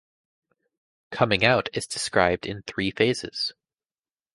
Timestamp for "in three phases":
2.47-3.51